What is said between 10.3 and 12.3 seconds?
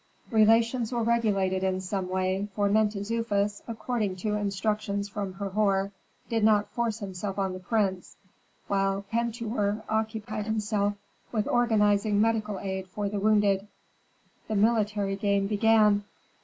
himself with organizing